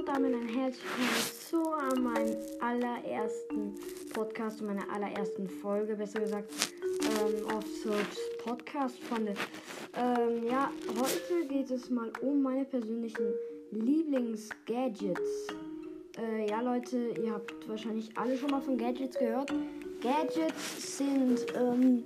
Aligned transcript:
und 0.00 0.08
damit 0.08 0.34
ein 0.34 0.48
herzlich 0.48 0.82
willkommen 0.96 1.94
zu 1.94 2.00
meinem 2.00 2.36
allerersten 2.60 3.74
Podcast, 4.14 4.58
zu 4.58 4.64
meiner 4.64 4.90
allerersten 4.90 5.46
Folge, 5.46 5.94
besser 5.94 6.20
gesagt, 6.20 6.50
ähm, 7.02 7.46
auf 7.54 7.64
Search 7.82 8.16
Podcast 8.42 8.98
Freunde. 9.00 9.34
Ähm, 9.94 10.46
ja, 10.48 10.70
heute 10.98 11.46
geht 11.48 11.70
es 11.70 11.90
mal 11.90 12.10
um 12.22 12.40
meine 12.40 12.64
persönlichen 12.64 13.26
Lieblingsgadgets. 13.72 15.48
Äh, 16.16 16.48
ja, 16.48 16.62
Leute, 16.62 17.12
ihr 17.22 17.34
habt 17.34 17.68
wahrscheinlich 17.68 18.16
alle 18.16 18.38
schon 18.38 18.52
mal 18.52 18.62
von 18.62 18.78
Gadgets 18.78 19.18
gehört. 19.18 19.52
Gadgets 20.00 20.96
sind 20.96 21.44
ähm, 21.54 22.04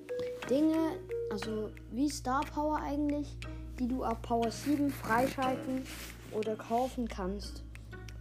Dinge, 0.51 0.97
also 1.31 1.71
wie 1.93 2.09
Star 2.09 2.45
Power 2.53 2.81
eigentlich, 2.83 3.37
die 3.79 3.87
du 3.87 4.03
ab 4.03 4.23
Power 4.23 4.51
7 4.51 4.91
freischalten 4.91 5.85
oder 6.33 6.57
kaufen 6.57 7.07
kannst. 7.07 7.63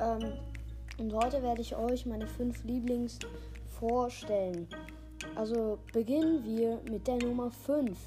Ähm, 0.04 0.34
und 0.98 1.14
heute 1.14 1.42
werde 1.42 1.62
ich 1.62 1.76
euch 1.76 2.06
meine 2.06 2.28
fünf 2.28 2.64
Lieblings 2.64 3.20
vorstellen. 3.80 4.68
Also 5.36 5.80
beginnen 5.94 6.44
wir 6.44 6.80
mit 6.92 7.08
der 7.08 7.18
Nummer 7.18 7.50
5 7.50 7.98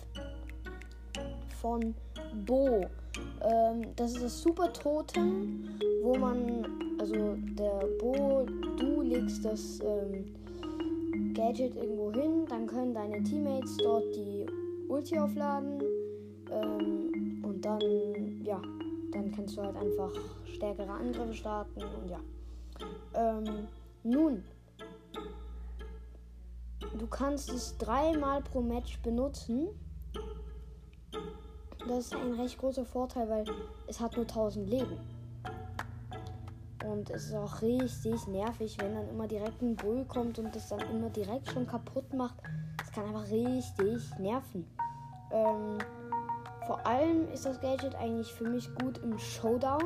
von 1.60 1.94
Bo. 2.46 2.86
Ähm, 3.42 3.86
das 3.96 4.12
ist 4.12 4.22
das 4.22 4.42
Super 4.42 4.72
Totem, 4.72 5.78
wo 6.02 6.16
man, 6.16 6.66
also 7.00 7.36
der 7.58 7.86
Bo, 7.98 8.46
du 8.78 9.00
legst 9.02 9.44
das 9.44 9.80
ähm, 9.80 10.34
Gadget 11.34 11.74
irgendwo 11.76 12.12
hin, 12.12 12.46
dann 12.48 12.66
können 12.66 12.94
deine 12.94 13.22
Teammates 13.22 13.76
dort 13.78 14.04
die 14.14 14.46
Ulti 14.88 15.18
aufladen 15.18 15.82
ähm, 16.50 17.42
und 17.42 17.64
dann, 17.64 17.80
ja, 18.44 18.60
dann 19.16 19.32
kannst 19.32 19.56
du 19.56 19.62
halt 19.62 19.76
einfach 19.76 20.10
stärkere 20.44 20.90
Angriffe 20.90 21.34
starten 21.34 21.82
und 21.82 22.08
ja. 22.10 22.20
Ähm, 23.14 23.68
nun, 24.02 24.44
du 26.98 27.06
kannst 27.06 27.50
es 27.50 27.76
dreimal 27.78 28.42
pro 28.42 28.60
Match 28.60 29.00
benutzen. 29.02 29.68
Das 31.88 32.06
ist 32.06 32.14
ein 32.14 32.32
recht 32.34 32.58
großer 32.58 32.84
Vorteil, 32.84 33.28
weil 33.28 33.44
es 33.86 34.00
hat 34.00 34.16
nur 34.16 34.26
1000 34.26 34.68
Leben. 34.68 34.98
Und 36.84 37.10
es 37.10 37.26
ist 37.26 37.34
auch 37.34 37.62
richtig 37.62 38.26
nervig, 38.28 38.76
wenn 38.80 38.94
dann 38.94 39.08
immer 39.08 39.26
direkt 39.26 39.60
ein 39.62 39.76
Bull 39.76 40.04
kommt 40.04 40.38
und 40.38 40.54
das 40.54 40.68
dann 40.68 40.80
immer 40.90 41.10
direkt 41.10 41.50
schon 41.50 41.66
kaputt 41.66 42.12
macht. 42.12 42.36
Das 42.78 42.92
kann 42.92 43.06
einfach 43.06 43.30
richtig 43.30 44.18
nerven. 44.18 44.66
Ähm, 45.32 45.78
vor 46.66 46.84
allem 46.84 47.28
ist 47.32 47.46
das 47.46 47.60
Gadget 47.60 47.94
eigentlich 47.94 48.32
für 48.32 48.48
mich 48.48 48.68
gut 48.74 48.98
im 48.98 49.16
Showdown. 49.18 49.84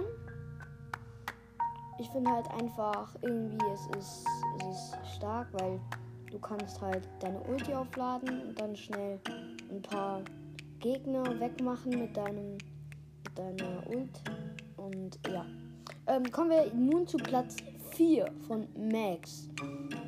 Ich 1.99 2.09
finde 2.09 2.31
halt 2.31 2.51
einfach 2.53 3.15
irgendwie, 3.21 3.65
es 3.75 3.87
ist, 3.99 4.27
es 4.59 4.79
ist 4.79 5.17
stark, 5.17 5.49
weil 5.53 5.79
du 6.31 6.39
kannst 6.39 6.81
halt 6.81 7.07
deine 7.21 7.39
Ulti 7.41 7.75
aufladen 7.75 8.49
und 8.49 8.59
dann 8.59 8.75
schnell 8.75 9.21
ein 9.71 9.83
paar 9.83 10.23
Gegner 10.79 11.39
wegmachen 11.39 11.91
mit 11.91 12.17
deinem 12.17 12.53
mit 12.53 13.39
deiner 13.39 13.87
Ult. 13.89 14.21
Und 14.79 15.19
ja. 15.31 15.45
Ähm, 16.07 16.31
kommen 16.33 16.51
wir 16.51 16.73
nun 16.73 17.07
zu 17.07 17.19
Platz 17.19 17.57
4 17.91 18.33
von 18.47 18.67
Max. 18.91 19.49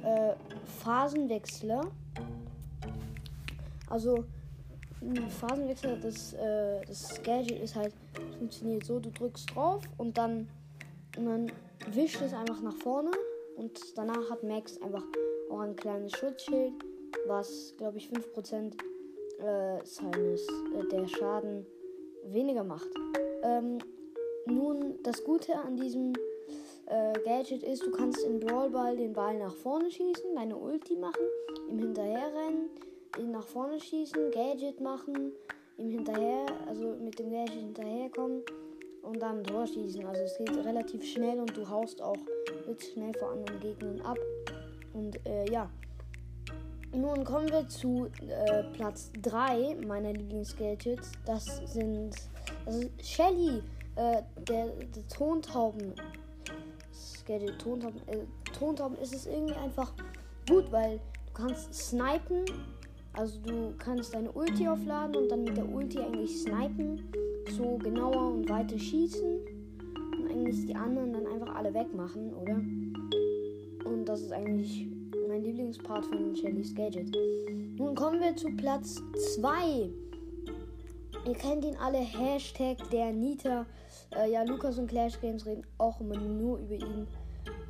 Äh, 0.03 0.35
Phasenwechsler. 0.83 1.83
Also 3.91 4.25
ein 5.03 5.29
Phasenwechsel, 5.29 5.99
das, 6.01 6.33
äh, 6.35 6.81
das 6.87 7.23
Gadget 7.23 7.61
ist 7.61 7.75
halt, 7.75 7.93
funktioniert 8.39 8.85
so, 8.85 8.99
du 9.01 9.11
drückst 9.11 9.55
drauf 9.55 9.83
und 9.99 10.17
dann, 10.17 10.49
und 11.17 11.27
dann 11.27 11.53
wischt 11.91 12.21
es 12.23 12.33
einfach 12.33 12.61
nach 12.63 12.77
vorne 12.77 13.11
und 13.57 13.79
danach 13.97 14.31
hat 14.31 14.43
Max 14.43 14.81
einfach 14.81 15.05
auch 15.51 15.61
ein 15.61 15.77
kleines 15.77 16.13
Schutzschild, 16.13 16.73
was 17.27 17.75
glaube 17.77 17.99
ich 17.99 18.09
5% 18.09 18.75
äh, 19.41 19.85
seines 19.85 20.47
äh, 20.47 20.89
der 20.91 21.07
Schaden 21.09 21.67
weniger 22.25 22.65
macht. 22.65 22.89
Ähm, 23.43 23.79
nun, 24.47 24.99
das 25.03 25.23
Gute 25.25 25.55
an 25.57 25.77
diesem 25.77 26.13
äh, 26.87 27.13
Gadget 27.25 27.63
ist, 27.63 27.85
du 27.85 27.91
kannst 27.91 28.25
im 28.25 28.41
Brawlball 28.41 28.97
den 28.97 29.13
Ball 29.13 29.39
nach 29.39 29.55
vorne 29.55 29.91
schießen, 29.91 30.35
deine 30.35 30.57
Ulti 30.57 30.97
machen, 30.97 31.25
ihm 31.69 31.79
hinterherrennen, 31.79 32.71
nach 33.31 33.47
vorne 33.47 33.79
schießen, 33.81 34.31
Gadget 34.31 34.81
machen, 34.81 35.33
ihm 35.79 35.91
hinterher, 35.91 36.47
also 36.67 36.97
mit 37.03 37.19
dem 37.19 37.31
Gadget 37.31 37.55
hinterherkommen 37.55 38.43
und 39.03 39.21
dann 39.21 39.39
ein 39.39 39.45
Tor 39.45 39.67
schießen. 39.67 40.05
Also 40.07 40.23
es 40.23 40.39
geht 40.39 40.65
relativ 40.65 41.05
schnell 41.05 41.41
und 41.41 41.57
du 41.57 41.69
haust 41.69 42.01
auch 42.01 42.17
wirklich 42.67 42.93
schnell 42.93 43.13
vor 43.15 43.33
anderen 43.33 43.61
Gegnern 43.61 44.01
ab. 44.03 44.19
Und 44.93 45.25
äh, 45.27 45.51
ja. 45.51 45.71
Nun 46.95 47.25
kommen 47.25 47.51
wir 47.51 47.67
zu 47.69 48.11
äh, 48.29 48.65
Platz 48.75 49.11
3 49.23 49.79
meiner 49.87 50.13
Lieblingsgadgets. 50.13 51.13
Das 51.25 51.63
sind 51.73 52.15
das 52.65 52.77
ist 52.77 52.91
Shelly, 53.05 53.63
äh, 53.97 54.23
der, 54.37 54.67
der 54.69 55.09
Tontauben. 55.09 55.95
Gadget 57.27 57.59
Tontauben. 57.59 58.01
Äh, 58.09 58.25
Tontauben 58.59 58.97
ist 58.99 59.15
es 59.15 59.27
irgendwie 59.27 59.55
einfach 59.55 59.93
gut, 60.49 60.71
weil 60.71 61.01
du 61.27 61.33
kannst 61.33 61.75
snipen. 61.75 62.45
Also 63.15 63.39
du 63.41 63.75
kannst 63.79 64.15
deine 64.15 64.33
Ulti 64.33 64.67
aufladen 64.67 65.17
und 65.17 65.29
dann 65.29 65.45
mit 65.45 65.57
der 65.57 65.69
Ulti 65.69 65.99
eigentlich 65.99 66.43
snipen. 66.43 67.03
So 67.51 67.77
genauer 67.77 68.33
und 68.35 68.49
weiter 68.49 68.79
schießen. 68.79 69.41
Und 70.19 70.31
eigentlich 70.31 70.67
die 70.67 70.75
anderen 70.75 71.13
dann 71.13 71.27
einfach 71.27 71.55
alle 71.55 71.75
wegmachen, 71.75 72.33
oder? 72.35 72.55
Und 73.85 74.07
das 74.07 74.23
ist 74.23 74.33
eigentlich 74.33 74.87
mein 75.29 75.43
Lieblingspart 75.43 76.07
von 76.07 76.35
Shellys 76.35 76.75
Gadget. 76.75 77.15
Nun 77.77 77.95
kommen 77.95 78.21
wir 78.21 78.35
zu 78.37 78.51
Platz 78.57 79.03
2. 79.35 79.91
Ihr 81.25 81.35
kennt 81.35 81.65
ihn 81.65 81.77
alle, 81.77 81.99
Hashtag 81.99 82.79
der 82.91 83.13
Nita. 83.13 83.67
Äh, 84.17 84.33
ja, 84.33 84.43
Lukas 84.43 84.79
und 84.79 84.89
Clash 84.89 85.21
Games 85.21 85.47
reden 85.47 85.65
auch 85.79 86.01
immer 86.01 86.17
nur 86.17 86.59
über 86.59 86.75
ihn. 86.75 87.07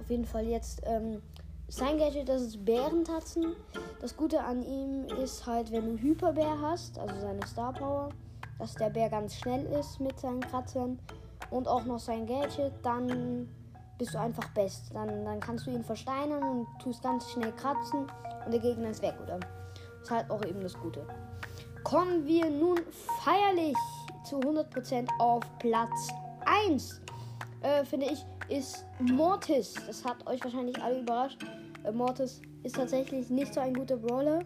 Auf 0.00 0.08
jeden 0.08 0.24
Fall 0.24 0.46
jetzt 0.46 0.80
ähm, 0.84 1.20
sein 1.68 1.98
Gadget, 1.98 2.28
das 2.28 2.42
ist 2.42 2.64
Bärentatzen. 2.64 3.56
Das 4.00 4.16
Gute 4.16 4.42
an 4.42 4.62
ihm 4.62 5.06
ist 5.22 5.46
halt, 5.46 5.70
wenn 5.72 5.96
du 5.96 6.02
Hyperbär 6.02 6.60
hast, 6.60 6.98
also 6.98 7.14
seine 7.20 7.46
Star 7.46 7.72
Power, 7.72 8.10
dass 8.58 8.74
der 8.74 8.90
Bär 8.90 9.08
ganz 9.08 9.36
schnell 9.36 9.64
ist 9.78 10.00
mit 10.00 10.18
seinen 10.20 10.40
Kratzern 10.40 10.98
und 11.50 11.68
auch 11.68 11.84
noch 11.84 11.98
sein 11.98 12.26
Gadget, 12.26 12.72
dann 12.82 13.48
bist 13.98 14.14
du 14.14 14.18
einfach 14.18 14.48
best. 14.50 14.94
Dann, 14.94 15.24
dann 15.24 15.40
kannst 15.40 15.66
du 15.66 15.70
ihn 15.70 15.84
versteinern 15.84 16.42
und 16.42 16.66
tust 16.82 17.02
ganz 17.02 17.30
schnell 17.30 17.52
kratzen 17.52 18.06
und 18.44 18.52
der 18.52 18.60
Gegner 18.60 18.90
ist 18.90 19.02
weg, 19.02 19.14
oder? 19.22 19.38
Ist 20.02 20.10
halt 20.10 20.30
auch 20.30 20.44
eben 20.44 20.60
das 20.60 20.74
Gute. 20.74 21.06
Kommen 21.84 22.26
wir 22.26 22.50
nun 22.50 22.80
feierlich 23.24 23.76
zu 24.24 24.38
100% 24.40 25.08
auf 25.18 25.42
Platz 25.58 26.08
1. 26.66 27.00
Äh, 27.62 27.84
finde 27.84 28.06
ich, 28.06 28.24
ist 28.48 28.84
Mortis. 28.98 29.74
Das 29.86 30.04
hat 30.04 30.26
euch 30.26 30.42
wahrscheinlich 30.42 30.80
alle 30.82 31.00
überrascht. 31.00 31.38
Äh, 31.84 31.92
Mortis 31.92 32.42
ist 32.64 32.74
tatsächlich 32.74 33.30
nicht 33.30 33.54
so 33.54 33.60
ein 33.60 33.72
guter 33.72 33.96
Brawler. 33.96 34.40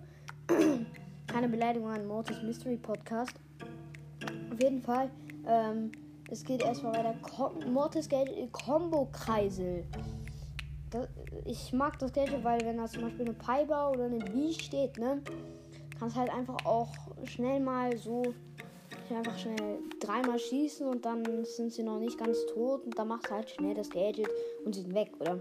Keine 1.26 1.48
Beleidigung 1.48 1.88
an 1.88 2.06
Mortis 2.06 2.42
Mystery 2.42 2.76
Podcast. 2.76 3.34
Auf 4.52 4.62
jeden 4.62 4.82
Fall. 4.82 5.10
Ähm, 5.46 5.92
es 6.30 6.44
geht 6.44 6.62
erstmal 6.62 6.92
weiter. 6.94 7.14
Com 7.22 7.72
Mortis 7.72 8.06
Gadget 8.08 8.52
Combo 8.52 9.08
Kreisel. 9.12 9.84
Das, 10.90 11.08
ich 11.46 11.72
mag 11.72 11.98
das 11.98 12.12
Gadget, 12.12 12.44
weil 12.44 12.60
wenn 12.66 12.76
da 12.76 12.86
zum 12.86 13.02
Beispiel 13.02 13.26
eine 13.26 13.34
Piper 13.34 13.92
oder 13.92 14.04
eine 14.04 14.18
Bee 14.18 14.52
steht, 14.52 14.98
ne, 14.98 15.22
kannst 15.98 16.16
halt 16.16 16.30
einfach 16.30 16.64
auch 16.66 16.92
schnell 17.24 17.60
mal 17.60 17.96
so 17.96 18.34
einfach 19.14 19.38
schnell 19.38 19.78
dreimal 20.00 20.38
schießen 20.38 20.86
und 20.86 21.04
dann 21.04 21.44
sind 21.44 21.72
sie 21.72 21.82
noch 21.82 21.98
nicht 21.98 22.18
ganz 22.18 22.38
tot 22.46 22.84
und 22.84 22.98
dann 22.98 23.08
macht 23.08 23.30
halt 23.30 23.50
schnell 23.50 23.74
das 23.74 23.90
Gadget 23.90 24.28
und 24.64 24.74
sie 24.74 24.82
sind 24.82 24.94
weg, 24.94 25.12
oder? 25.20 25.40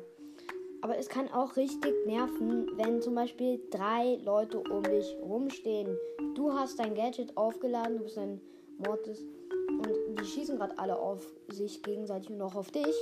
Aber 0.82 0.98
es 0.98 1.10
kann 1.10 1.32
auch 1.32 1.56
richtig 1.56 1.94
nerven, 2.06 2.68
wenn 2.76 3.02
zum 3.02 3.16
Beispiel 3.16 3.60
drei 3.72 4.20
Leute 4.24 4.60
um 4.60 4.84
dich 4.84 5.16
rumstehen. 5.22 5.98
Du 6.36 6.54
hast 6.54 6.78
dein 6.78 6.94
Gadget 6.94 7.36
aufgeladen, 7.36 7.98
du 7.98 8.04
bist 8.04 8.18
ein 8.18 8.40
Mortis 8.78 9.26
und 9.70 10.20
die 10.20 10.26
schießen 10.26 10.58
gerade 10.58 10.78
alle 10.78 10.98
auf 10.98 11.26
sich 11.50 11.82
gegenseitig 11.82 12.30
und 12.30 12.42
auch 12.42 12.56
auf 12.56 12.72
dich. 12.72 12.96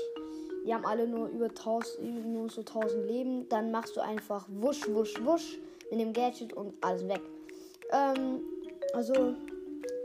Die 0.66 0.74
haben 0.74 0.86
alle 0.86 1.08
nur 1.08 1.28
über 1.28 1.48
1000, 1.48 2.26
nur 2.26 2.50
so 2.50 2.62
1000 2.62 3.06
Leben. 3.06 3.50
Dann 3.50 3.72
machst 3.72 3.98
du 3.98 4.02
einfach 4.02 4.48
wusch, 4.50 4.88
wusch, 4.88 5.22
wusch 5.26 5.60
mit 5.92 6.00
dem 6.00 6.14
Gadget 6.14 6.54
und 6.54 6.74
alles 6.82 7.08
weg. 7.08 7.22
Ähm, 7.92 8.40
also, 8.94 9.36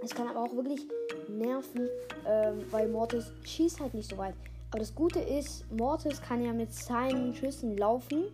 es 0.02 0.14
kann 0.14 0.28
aber 0.28 0.42
auch 0.42 0.54
wirklich 0.54 0.86
nerven, 1.28 1.88
ähm, 2.26 2.64
weil 2.70 2.88
Mortis 2.88 3.32
schießt 3.44 3.80
halt 3.80 3.94
nicht 3.94 4.10
so 4.10 4.18
weit. 4.18 4.34
Aber 4.70 4.80
das 4.80 4.94
Gute 4.94 5.20
ist, 5.20 5.70
Mortis 5.72 6.20
kann 6.20 6.42
ja 6.44 6.52
mit 6.52 6.72
seinen 6.72 7.34
Schüssen 7.34 7.76
laufen. 7.76 8.24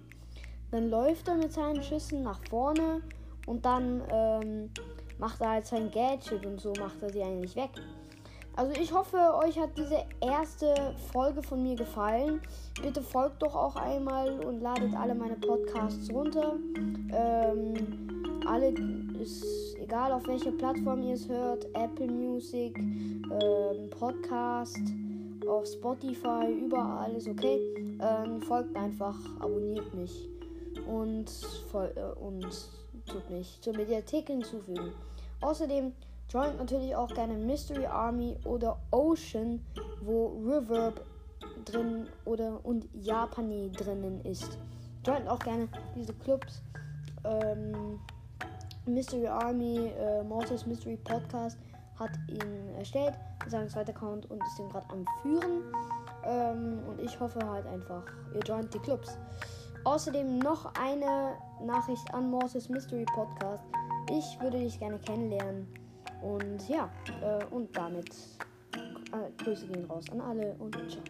Dann 0.70 0.90
läuft 0.90 1.28
er 1.28 1.36
mit 1.36 1.52
seinen 1.52 1.82
Schüssen 1.82 2.22
nach 2.22 2.40
vorne 2.50 3.00
und 3.46 3.64
dann 3.64 4.02
ähm, 4.10 4.70
macht 5.18 5.40
er 5.40 5.50
halt 5.50 5.66
sein 5.66 5.90
Gadget 5.90 6.44
und 6.44 6.60
so 6.60 6.72
macht 6.78 7.00
er 7.02 7.10
sie 7.10 7.22
eigentlich 7.22 7.54
weg. 7.54 7.70
Also 8.56 8.72
ich 8.80 8.92
hoffe, 8.92 9.16
euch 9.44 9.58
hat 9.58 9.70
diese 9.76 10.04
erste 10.20 10.94
Folge 11.12 11.42
von 11.42 11.62
mir 11.62 11.74
gefallen. 11.74 12.40
Bitte 12.80 13.02
folgt 13.02 13.42
doch 13.42 13.54
auch 13.54 13.74
einmal 13.74 14.38
und 14.44 14.60
ladet 14.60 14.94
alle 14.94 15.14
meine 15.14 15.34
Podcasts 15.34 16.08
runter. 16.12 16.54
Ähm, 17.12 17.74
alle 18.46 18.68
ist 19.20 19.73
egal 19.84 20.12
auf 20.12 20.26
welcher 20.26 20.52
Plattform 20.52 21.02
ihr 21.02 21.14
es 21.14 21.28
hört, 21.28 21.66
Apple 21.74 22.10
Music, 22.10 22.78
ähm, 22.78 23.90
Podcast, 23.90 24.80
auf 25.46 25.66
Spotify, 25.66 26.50
überall 26.50 27.12
ist 27.12 27.28
okay. 27.28 27.60
Ähm, 28.00 28.40
folgt 28.40 28.74
einfach, 28.76 29.14
abonniert 29.40 29.92
mich 29.94 30.26
und, 30.86 31.30
äh, 31.74 32.18
und 32.18 32.46
tut 33.06 33.28
mich 33.28 33.60
zur 33.60 33.76
Mediathek 33.76 34.28
hinzufügen. 34.28 34.92
Außerdem 35.42 35.92
joint 36.30 36.58
natürlich 36.58 36.96
auch 36.96 37.12
gerne 37.12 37.34
Mystery 37.34 37.84
Army 37.84 38.38
oder 38.44 38.78
Ocean, 38.90 39.60
wo 40.00 40.28
Reverb 40.46 41.04
drin 41.66 42.06
oder 42.24 42.58
und 42.64 42.88
Japani 42.94 43.70
drinnen 43.70 44.22
ist. 44.24 44.58
Joint 45.04 45.28
auch 45.28 45.40
gerne 45.40 45.68
diese 45.94 46.14
Clubs. 46.14 46.62
Ähm, 47.24 48.00
Mystery 48.86 49.26
Army, 49.26 49.92
äh, 49.98 50.22
Mortis 50.22 50.66
Mystery 50.66 50.96
Podcast 50.96 51.58
hat 51.98 52.10
ihn 52.28 52.74
erstellt, 52.76 53.14
sein 53.46 53.68
zweiter 53.68 53.90
Account 53.90 54.30
und 54.30 54.42
ist 54.42 54.58
den 54.58 54.68
gerade 54.68 54.88
am 54.90 55.04
Führen. 55.22 55.62
Ähm, 56.24 56.80
und 56.88 57.00
ich 57.00 57.18
hoffe 57.20 57.38
halt 57.48 57.66
einfach, 57.66 58.02
ihr 58.34 58.40
joint 58.40 58.72
die 58.74 58.78
Clubs. 58.78 59.18
Außerdem 59.84 60.38
noch 60.38 60.72
eine 60.74 61.34
Nachricht 61.62 62.12
an 62.14 62.30
Mortis 62.30 62.68
Mystery 62.68 63.04
Podcast. 63.14 63.62
Ich 64.10 64.40
würde 64.40 64.58
dich 64.58 64.78
gerne 64.78 64.98
kennenlernen. 64.98 65.66
Und 66.22 66.68
ja, 66.68 66.88
äh, 67.22 67.44
und 67.54 67.76
damit 67.76 68.08
äh, 69.12 69.44
Grüße 69.44 69.66
gehen 69.66 69.84
raus 69.84 70.06
an 70.10 70.20
alle 70.20 70.54
und 70.58 70.74
ciao. 70.90 71.02